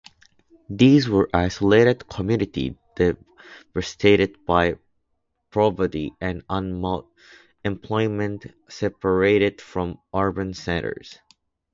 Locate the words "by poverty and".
4.47-6.43